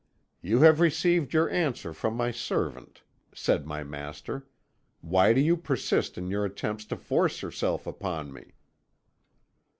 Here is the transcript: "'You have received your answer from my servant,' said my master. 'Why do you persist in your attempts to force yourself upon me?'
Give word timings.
"'You 0.41 0.61
have 0.61 0.79
received 0.79 1.31
your 1.31 1.47
answer 1.51 1.93
from 1.93 2.15
my 2.15 2.31
servant,' 2.31 3.03
said 3.35 3.67
my 3.67 3.83
master. 3.83 4.47
'Why 5.01 5.31
do 5.31 5.39
you 5.39 5.55
persist 5.55 6.17
in 6.17 6.27
your 6.31 6.43
attempts 6.43 6.85
to 6.85 6.95
force 6.97 7.43
yourself 7.43 7.85
upon 7.85 8.33
me?' 8.33 8.55